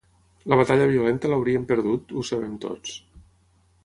[0.51, 2.97] La batalla violenta l’hauríem perdut, ho sabem tots.